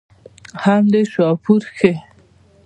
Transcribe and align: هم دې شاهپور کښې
هم 0.63 0.83
دې 0.91 1.01
شاهپور 1.13 1.61
کښې 1.75 1.93